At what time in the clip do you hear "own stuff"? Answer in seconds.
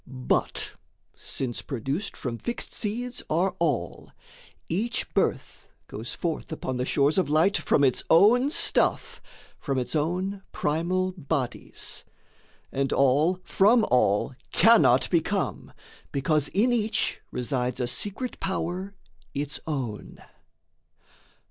8.09-9.21